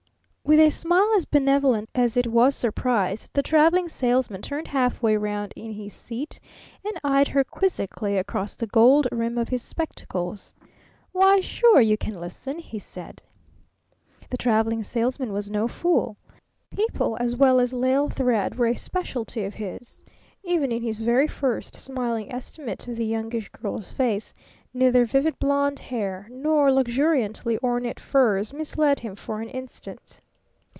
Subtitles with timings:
[0.43, 5.15] With a smile as benevolent as it was surprised, the Traveling Salesman turned half way
[5.15, 6.41] around in his seat
[6.83, 10.53] and eyed her quizzically across the gold rim of his spectacles.
[11.13, 13.21] "Why, sure you can listen!" he said.
[14.29, 16.17] The Traveling Salesman was no fool.
[16.75, 20.01] People as well as lisle thread were a specialty of his.
[20.43, 24.33] Even in his very first smiling estimate of the Youngish Girl's face,
[24.73, 30.19] neither vivid blond hair nor luxuriantly ornate furs misled him for an instant.